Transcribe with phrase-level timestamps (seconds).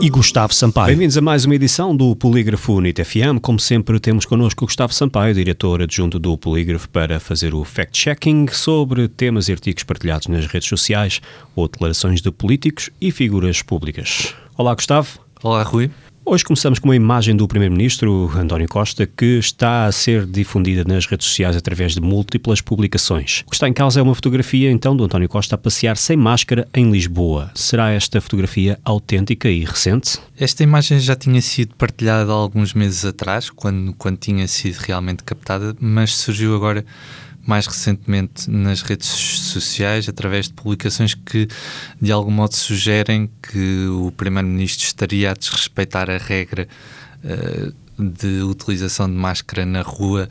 [0.00, 0.86] e Gustavo Sampaio.
[0.86, 3.38] Bem-vindos a mais uma edição do Polígrafo Unit FM.
[3.42, 8.48] Como sempre, temos connosco o Gustavo Sampaio, diretor adjunto do Polígrafo, para fazer o fact-checking
[8.48, 11.20] sobre temas e artigos partilhados nas redes sociais
[11.54, 14.34] ou declarações de políticos e figuras públicas.
[14.56, 15.18] Olá, Gustavo.
[15.42, 15.90] Olá, Rui.
[16.22, 21.06] Hoje começamos com uma imagem do Primeiro-Ministro, António Costa, que está a ser difundida nas
[21.06, 23.42] redes sociais através de múltiplas publicações.
[23.46, 26.18] O que está em causa é uma fotografia, então, do António Costa a passear sem
[26.18, 27.50] máscara em Lisboa.
[27.54, 30.18] Será esta fotografia autêntica e recente?
[30.38, 35.24] Esta imagem já tinha sido partilhada há alguns meses atrás, quando, quando tinha sido realmente
[35.24, 36.84] captada, mas surgiu agora
[37.50, 41.48] mais recentemente nas redes sociais, através de publicações que
[42.00, 46.68] de algum modo sugerem que o Primeiro-Ministro estaria a desrespeitar a regra
[47.24, 50.28] uh, de utilização de máscara na rua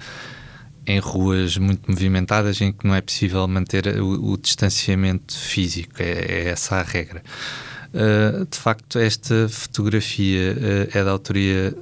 [0.87, 6.05] em ruas muito movimentadas em que não é possível manter o, o distanciamento físico, é,
[6.05, 7.21] é, essa a regra.
[7.93, 11.75] Uh, de facto, esta fotografia uh, é da autoria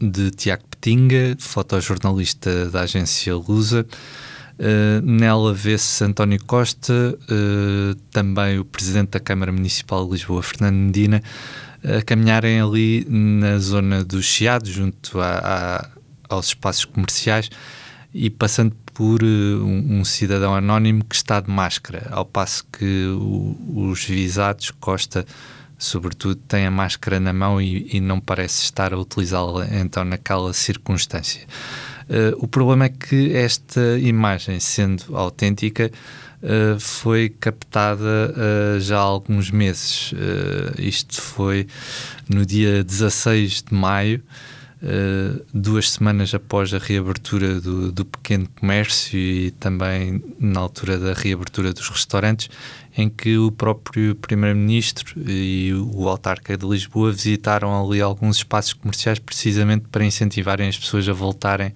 [0.00, 3.86] de Tiago Petinga, fotojornalista da agência Lusa,
[4.56, 10.76] Uh, nela vê-se António Costa, uh, também o Presidente da Câmara Municipal de Lisboa, Fernando
[10.76, 11.20] Medina,
[11.82, 15.88] a caminharem ali na zona do Chiado, junto a, a,
[16.28, 17.50] aos espaços comerciais
[18.14, 23.06] e passando por uh, um, um, cidadão anónimo que está de máscara, ao passo que
[23.08, 25.26] o, os visados, Costa,
[25.76, 30.52] sobretudo, tem a máscara na mão e, e não parece estar a utilizá-la então naquela
[30.52, 31.44] circunstância.
[32.08, 35.90] Uh, o problema é que esta imagem, sendo autêntica,
[36.42, 40.12] uh, foi captada uh, já há alguns meses.
[40.78, 41.66] isto foi
[42.28, 44.22] no dia 16 de maio,
[45.52, 51.72] duas semanas após a reabertura do, do pequeno comércio e também na altura da reabertura
[51.72, 52.50] dos restaurantes,
[52.96, 59.18] em que o próprio Primeiro-Ministro e o autarca de Lisboa visitaram ali alguns espaços comerciais
[59.18, 61.72] precisamente para incentivarem as pessoas a voltarem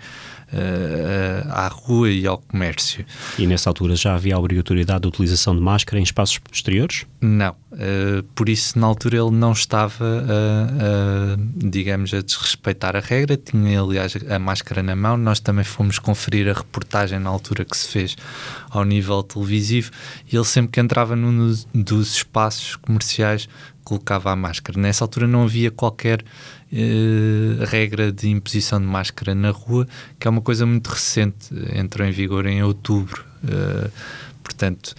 [1.51, 3.05] à rua e ao comércio.
[3.39, 7.07] E nessa altura já havia a obrigatoriedade de utilização de máscara em espaços exteriores?
[7.21, 7.55] Não.
[7.73, 13.37] Uh, por isso, na altura, ele não estava, a, a, digamos, a desrespeitar a regra.
[13.37, 15.17] Tinha, aliás, a máscara na mão.
[15.17, 18.17] Nós também fomos conferir a reportagem na altura que se fez
[18.71, 19.91] ao nível televisivo
[20.31, 23.49] e ele sempre que entrava num dos espaços comerciais
[23.89, 24.79] colocava a máscara.
[24.79, 29.89] Nessa altura não havia qualquer uh, regra de imposição de máscara na rua,
[30.21, 33.25] que é uma coisa muito recente, entrou em vigor em outubro.
[33.43, 33.91] Uh,
[34.43, 34.95] portanto,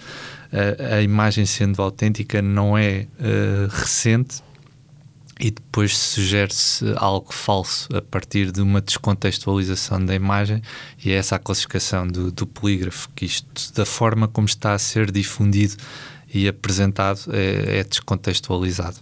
[0.51, 4.41] a, a, imagem sendo autêntica não é uh, recente
[5.39, 10.61] e depois sugere-se algo falso a partir de uma descontextualização da imagem
[11.03, 14.79] e é essa a classificação do, do polígrafo, que isto, da forma como está a
[14.79, 15.77] ser difundido
[16.33, 18.97] e apresentado, é, é descontextualizado.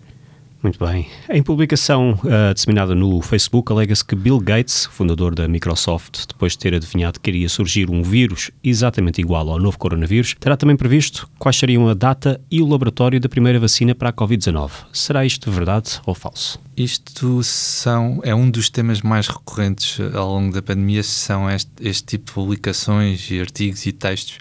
[0.68, 1.08] Muito bem.
[1.30, 6.60] Em publicação uh, disseminada no Facebook, alega-se que Bill Gates, fundador da Microsoft, depois de
[6.60, 11.30] ter adivinhado que iria surgir um vírus exatamente igual ao novo coronavírus, terá também previsto
[11.40, 14.72] quais seriam a data e o laboratório da primeira vacina para a Covid-19.
[14.92, 16.60] Será isto verdade ou falso?
[16.76, 22.04] Isto são, é um dos temas mais recorrentes ao longo da pandemia, são este, este
[22.04, 24.40] tipo de publicações e artigos e textos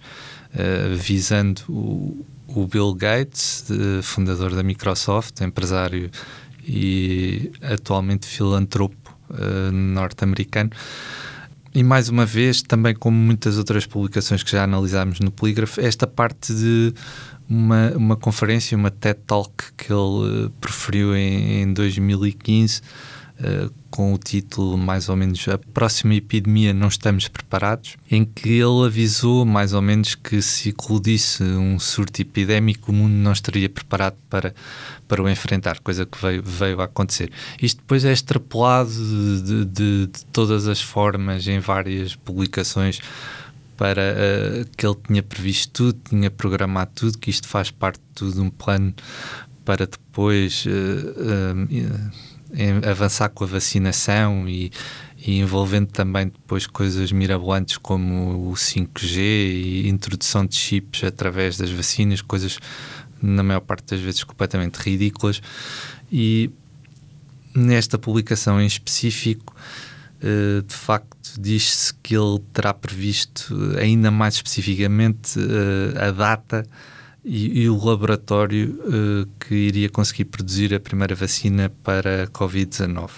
[0.55, 2.27] uh, visando o
[2.61, 3.65] o Bill Gates,
[4.03, 6.11] fundador da Microsoft, empresário
[6.67, 10.71] e atualmente filantropo uh, norte-americano.
[11.75, 16.07] E mais uma vez, também como muitas outras publicações que já analisámos no Polígrafo, esta
[16.07, 16.95] parte de
[17.49, 22.81] uma, uma conferência, uma TED Talk que ele uh, proferiu em, em 2015
[23.41, 28.49] uh, com o título mais ou menos A Próxima Epidemia Não Estamos Preparados, em que
[28.49, 33.69] ele avisou mais ou menos que se eclodisse um surto epidémico, o mundo não estaria
[33.69, 34.55] preparado para,
[35.09, 37.31] para o enfrentar, coisa que veio, veio a acontecer.
[37.61, 43.01] Isto depois é extrapolado de, de, de todas as formas em várias publicações
[43.77, 48.15] para uh, que ele tinha previsto tudo, tinha programado tudo, que isto faz parte de
[48.15, 48.95] tudo um plano
[49.65, 52.36] para depois uh, uh,
[52.89, 54.71] avançar com a vacinação e,
[55.19, 61.71] e, envolvendo também depois coisas mirabolantes como o 5G e introdução de chips através das
[61.71, 62.59] vacinas, coisas
[63.21, 65.41] na maior parte das vezes completamente ridículas.
[66.11, 66.51] E
[67.55, 69.55] nesta publicação em específico
[70.17, 76.67] Uh, de facto, diz-se que ele terá previsto ainda mais especificamente uh, a data
[77.27, 83.11] e, e o laboratório uh, que iria conseguir produzir a primeira vacina para a Covid-19.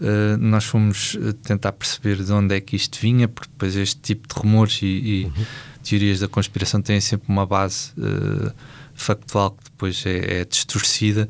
[0.00, 4.28] Uh, nós fomos tentar perceber de onde é que isto vinha, porque depois este tipo
[4.32, 5.44] de rumores e, e uhum.
[5.82, 8.52] teorias da conspiração têm sempre uma base uh,
[8.94, 11.28] factual que depois é, é distorcida.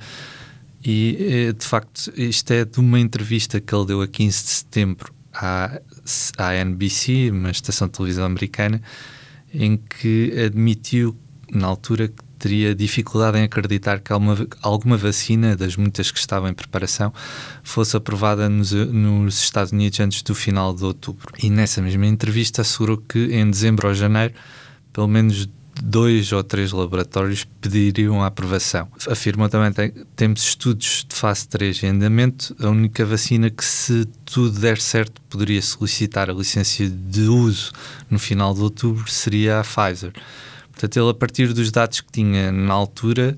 [0.87, 5.15] E de facto, isto é de uma entrevista que ele deu a 15 de setembro
[5.33, 5.81] à,
[6.37, 8.83] à NBC, uma estação de televisão americana,
[9.55, 11.17] em que admitiu
[11.53, 16.49] na altura que teria dificuldade em acreditar que alguma, alguma vacina, das muitas que estavam
[16.49, 17.13] em preparação,
[17.63, 21.33] fosse aprovada nos, nos, Estados Unidos antes do final de outubro.
[21.43, 24.35] E nessa mesma entrevista assegurou que em dezembro ou janeiro,
[24.93, 25.49] pelo menos
[25.83, 28.89] dois ou três laboratórios pediriam a aprovação.
[29.09, 32.55] Afirmam também que temos estudos de fase 3 em andamento.
[32.61, 37.73] A única vacina que, se tudo der certo, poderia solicitar a licença de uso
[38.11, 40.13] no final de outubro seria a Pfizer.
[40.75, 43.37] Portanto, ele, a partir dos dados que tinha na altura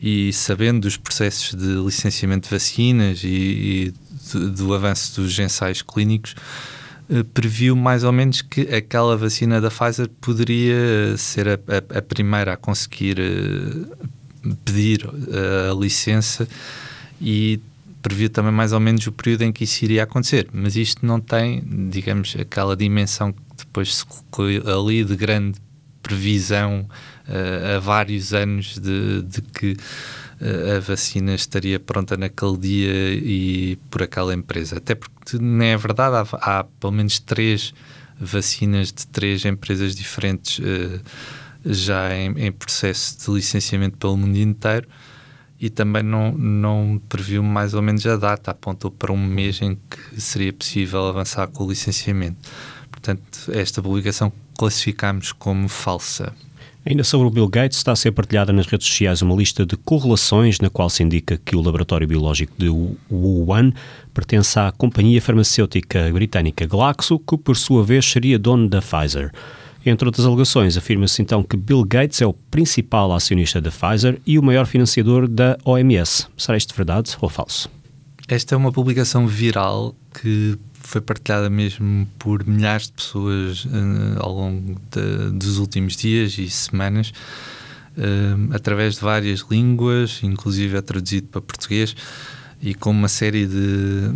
[0.00, 3.94] e sabendo dos processos de licenciamento de vacinas e, e
[4.32, 6.34] do, do avanço dos ensaios clínicos,
[7.10, 12.02] eh, previu mais ou menos que aquela vacina da Pfizer poderia ser a, a, a
[12.02, 14.08] primeira a conseguir uh,
[14.64, 16.48] pedir a licença
[17.20, 17.60] e
[18.02, 20.48] previu também mais ou menos o período em que isso iria acontecer.
[20.52, 25.58] Mas isto não tem, digamos, aquela dimensão que depois se colocou ali de grande
[26.08, 26.88] previsão
[27.28, 29.76] uh, há vários anos de, de que
[30.76, 34.76] a vacina estaria pronta naquele dia e por aquela empresa.
[34.76, 37.74] Até porque não é verdade, há, há pelo menos três
[38.20, 41.00] vacinas de três empresas diferentes uh,
[41.64, 44.88] já em, em, processo de licenciamento pelo mundo inteiro
[45.60, 49.74] e também não, não previu mais ou menos a data, apontou para um mês em
[49.74, 52.38] que seria possível avançar com o licenciamento.
[52.90, 56.34] Portanto, esta publicação classificamos como falsa.
[56.84, 59.76] Ainda sobre o Bill Gates, está a ser partilhada nas redes sociais uma lista de
[59.76, 62.68] correlações na qual se indica que o laboratório biológico de
[63.10, 63.72] Wuhan
[64.12, 69.30] pertence à companhia farmacêutica britânica Glaxo, que por sua vez seria dono da Pfizer.
[69.84, 74.38] Entre outras alegações, afirma-se então que Bill Gates é o principal acionista da Pfizer e
[74.38, 76.26] o maior financiador da OMS.
[76.36, 77.70] Será isto verdade ou falso?
[78.26, 84.32] Esta é uma publicação viral que foi partilhada mesmo por milhares de pessoas uh, ao
[84.32, 87.12] longo de, dos últimos dias e semanas,
[87.96, 91.94] uh, através de várias línguas, inclusive é traduzido para português,
[92.60, 94.12] e com uma série de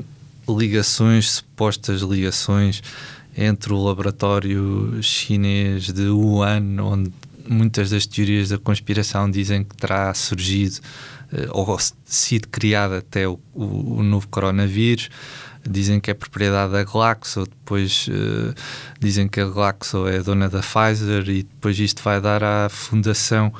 [0.49, 2.83] ligações, supostas ligações
[3.37, 7.13] entre o laboratório chinês de Wuhan, onde
[7.49, 10.77] muitas das teorias da conspiração dizem que terá surgido
[11.33, 15.11] uh, ou sido criado até o, o, o novo coronavírus
[15.69, 18.55] dizem que é propriedade da Glaxo, depois uh,
[18.99, 23.53] dizem que a Glaxo é dona da Pfizer e depois isto vai dar à fundação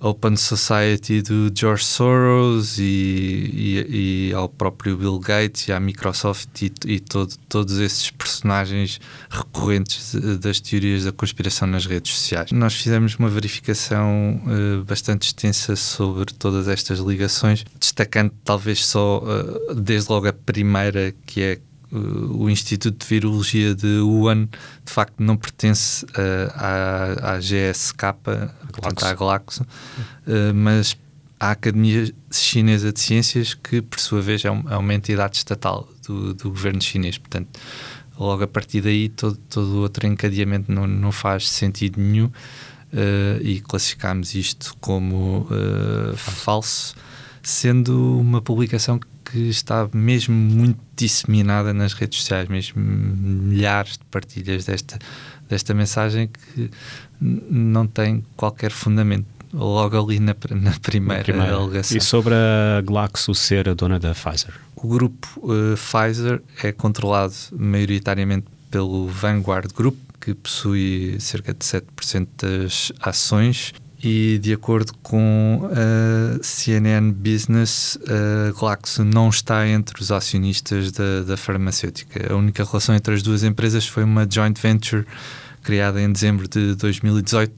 [0.00, 6.62] Open Society do George Soros e, e, e, ao próprio Bill Gates e à Microsoft
[6.62, 12.52] e, e todo, todos esses personagens recorrentes das teorias da conspiração nas redes sociais.
[12.52, 19.74] Nós fizemos uma verificação uh, bastante extensa sobre todas estas ligações, destacando talvez só, uh,
[19.74, 21.58] desde logo a primeira, que é
[21.90, 24.46] o Instituto de Virologia de Wuhan
[24.84, 27.98] de facto não pertence uh, à, à GSK,
[28.72, 30.96] portanto à Glaxo, uh, mas
[31.40, 35.88] à Academia Chinesa de Ciências, que por sua vez é, um, é uma entidade estatal
[36.06, 37.16] do, do, governo chinês.
[37.16, 37.58] Portanto,
[38.18, 43.60] logo a partir daí, todo, todo outro encadeamento não, não faz sentido nenhum uh, e
[43.60, 45.46] classificamos isto como
[46.16, 46.94] falso,
[47.42, 54.64] sendo uma publicação que está mesmo muito disseminada nas redes sociais, mesmo milhares de partilhas
[54.64, 54.98] desta,
[55.48, 56.70] desta mensagem que
[57.20, 59.26] não tem qualquer fundamento.
[59.52, 61.96] Logo ali na, na, primeira, na primeira alegação.
[61.96, 64.52] E sobre a Glaxo ser a dona da Pfizer?
[64.76, 72.28] O grupo uh, Pfizer é controlado maioritariamente pelo Vanguard Group, que possui cerca de 7%
[72.36, 80.12] das ações e de acordo com a CNN Business, a Glaxo não está entre os
[80.12, 82.32] acionistas da, da farmacêutica.
[82.32, 85.04] A única relação entre as duas empresas foi uma joint venture
[85.62, 87.52] criada em dezembro de 2018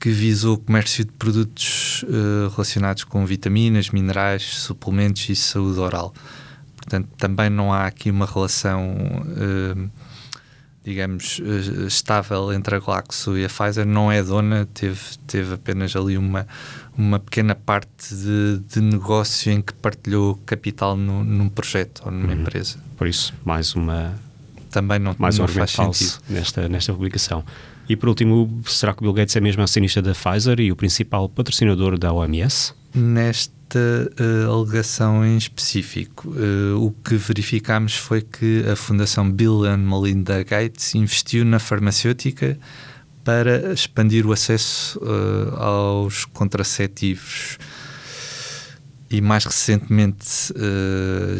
[0.00, 6.14] que visou o comércio de produtos uh, relacionados com vitaminas, minerais, suplementos e saúde oral.
[6.74, 9.90] Portanto, também não há aqui uma relação uh,
[10.84, 15.94] digamos, eh, estável entre a Glaxo e a Pfizer, não é dona, teve, teve apenas
[15.94, 16.46] ali uma,
[16.96, 22.32] uma pequena parte de, de negócio em que partilhou capital no, num projeto ou numa
[22.32, 22.40] uhum.
[22.40, 22.78] empresa.
[22.96, 24.14] Por isso, mais uma
[24.70, 26.20] também não, mais não um faz sentido.
[26.28, 27.44] nesta, nesta publicação.
[27.88, 30.76] E por último, será que o Bill Gates é mesmo acionista da Pfizer e o
[30.76, 32.72] principal patrocinador da OMS?
[32.92, 39.78] Nesta uh, alegação em específico, uh, o que verificámos foi que a Fundação Bill and
[39.78, 42.58] Melinda Gates investiu na farmacêutica
[43.22, 47.58] para expandir o acesso uh, aos contraceptivos
[49.08, 50.54] e mais recentemente,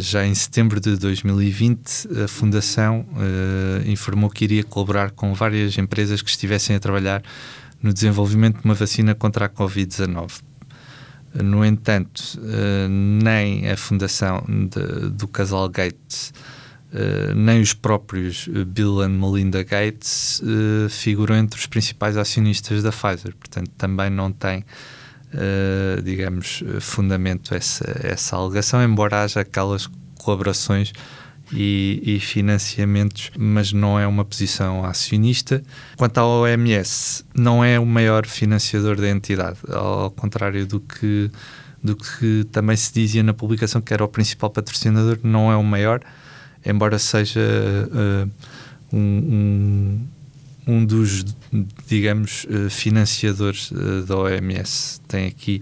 [0.01, 3.07] já em setembro de 2020, a Fundação
[3.87, 7.23] informou que iria colaborar com várias empresas que estivessem a trabalhar
[7.81, 10.50] no desenvolvimento de uma vacina contra a Covid-19.
[11.35, 16.33] No entanto, uh, nem a Fundação de, do casal Gates,
[17.37, 20.43] nem os próprios Bill and Melinda Gates
[20.89, 23.33] figuram entre os principais acionistas da Pfizer.
[23.37, 24.65] Portanto, também não tem
[26.03, 30.93] digamos, fundamento essa, essa alegação, embora haja aquelas colaborações
[31.53, 35.63] e, e, financiamentos, mas não é uma posição acionista.
[35.97, 41.31] Quanto à OMS, não é o maior financiador da entidade, ao contrário do que,
[41.83, 45.65] do que também se dizia na publicação, que era o principal patrocinador, não é o
[45.65, 46.01] maior,
[46.65, 48.31] embora seja uh,
[48.93, 50.01] um, um
[50.67, 51.25] um dos,
[51.87, 55.01] digamos, eh, financiadores eh, da OMS.
[55.09, 55.61] Tem aqui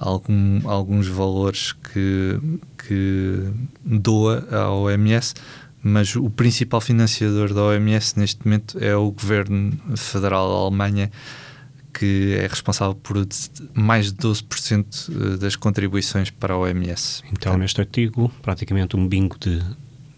[0.00, 2.40] algum, alguns valores que,
[2.78, 3.52] que
[3.84, 5.34] doa à OMS,
[5.82, 11.10] mas o principal financiador da OMS neste momento é o governo federal da Alemanha,
[11.92, 13.26] que é responsável por
[13.74, 17.22] mais de 12% eh, das contribuições para a OMS.
[17.32, 19.60] Então, neste artigo, praticamente um bingo de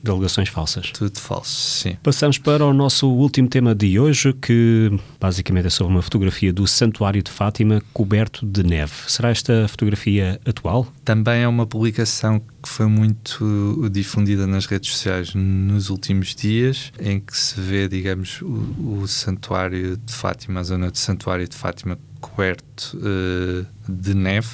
[0.02, 0.90] de alegações falsas.
[0.90, 1.97] Tudo falso, sim.
[2.02, 4.90] Passamos para o nosso último tema de hoje, que
[5.21, 8.92] basicamente é sobre uma fotografia do Santuário de Fátima coberto de neve.
[9.06, 10.87] Será esta fotografia atual?
[11.04, 17.21] Também é uma publicação que foi muito difundida nas redes sociais nos últimos dias, em
[17.21, 21.99] que se vê, digamos, o, o Santuário de Fátima, a zona do Santuário de Fátima
[22.21, 24.49] coberto uh, de neve.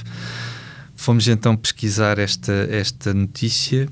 [0.97, 3.89] Fomos então pesquisar esta, esta notícia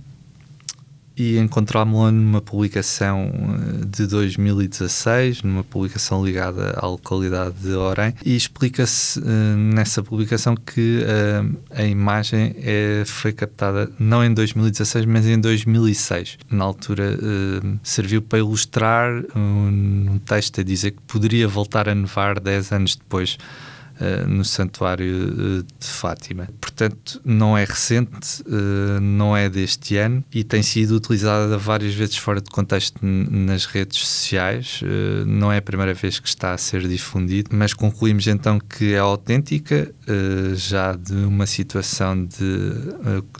[1.16, 8.36] e encontramos-la numa publicação eh, de 2016, numa publicação ligada à localidade de Orem, e
[8.36, 9.22] explica-se uh,
[9.56, 16.38] nessa publicação que uh, a imagem é, foi captada não em 2016, mas em 2006.
[16.50, 17.18] Na altura
[17.82, 22.96] serviu para ilustrar um, um texto a dizer que poderia voltar a nevar 10 anos
[22.96, 23.38] depois
[24.00, 26.48] uh, no Santuário uh, de Fátima.
[26.60, 32.16] Portanto, não é recente, uh, não é deste ano e tem sido utilizada várias vezes
[32.16, 34.80] fora de contexto nas redes sociais.
[35.26, 38.98] não é a primeira vez que está a ser difundido, mas concluímos então que é
[38.98, 39.92] autêntica,
[40.54, 42.72] já de uma situação de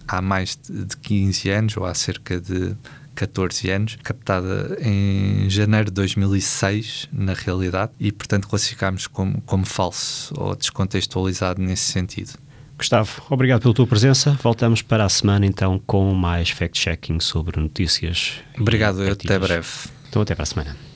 [0.07, 2.75] há mais de 15 anos ou há cerca de
[3.17, 10.33] 14 anos, captada em janeiro de 2006, na realidade, e portanto classificámos como, como falso
[10.37, 12.35] ou descontextualizado nesse sentido.
[12.79, 14.39] Gustavo, obrigado pela tua presença.
[14.43, 18.35] Voltamos para a semana então com mais fact-checking sobre notícias.
[18.59, 19.67] Obrigado, até breve.
[20.09, 20.77] Então até para a semana.